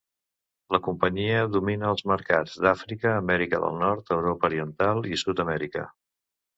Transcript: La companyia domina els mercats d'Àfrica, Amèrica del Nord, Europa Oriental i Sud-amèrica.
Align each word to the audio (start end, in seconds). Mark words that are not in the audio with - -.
La 0.75 0.79
companyia 0.87 1.43
domina 1.57 1.91
els 1.91 2.03
mercats 2.13 2.57
d'Àfrica, 2.65 3.13
Amèrica 3.21 3.63
del 3.67 3.79
Nord, 3.85 4.13
Europa 4.19 4.53
Oriental 4.53 5.11
i 5.17 5.25
Sud-amèrica. 5.29 5.91